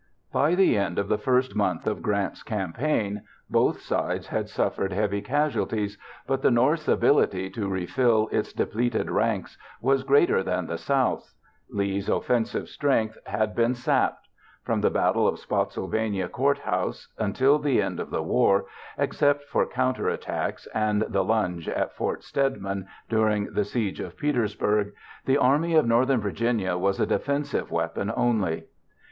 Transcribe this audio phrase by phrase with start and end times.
[0.33, 5.21] By the end of the first month of Grant's campaign, both sides had suffered heavy
[5.21, 11.35] casualties, but the North's ability to refill its depleted ranks was greater than the South's.
[11.69, 14.27] Lee's offensive strength had been sapped.
[14.63, 18.65] From the Battle of Spotsylvania Court House until the end of the war,
[18.97, 24.93] except for counterattacks and the lunge at Fort Stedman during the siege of Petersburg,
[25.25, 28.65] the Army of Northern Virginia was a defensive weapon only.